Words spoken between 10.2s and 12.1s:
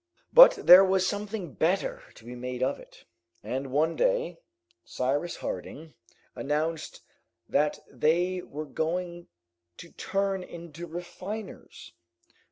into refiners.